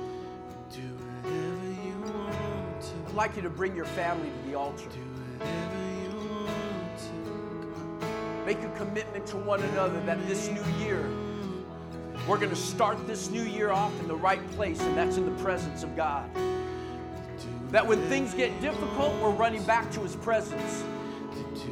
[3.06, 4.90] I'd like you to bring your family to the altar.
[8.44, 11.08] Make a commitment to one another that this new year,
[12.28, 15.26] we're going to start this new year off in the right place, and that's in
[15.28, 16.28] the presence of God.
[17.70, 20.82] That when things get difficult, we're running back to His presence.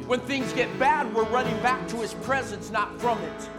[0.06, 3.50] When things get bad, we're running back to His presence, not from it.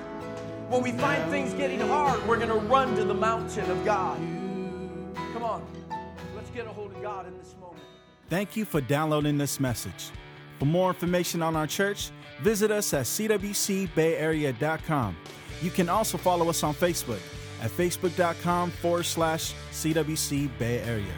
[0.71, 4.17] When we find things getting hard, we're going to run to the mountain of God.
[5.33, 5.67] Come on,
[6.33, 7.83] let's get a hold of God in this moment.
[8.29, 10.11] Thank you for downloading this message.
[10.59, 12.11] For more information on our church,
[12.41, 15.17] visit us at cwcbayarea.com.
[15.61, 17.19] You can also follow us on Facebook
[17.61, 21.13] at facebook.com forward slash CWC Bay Area.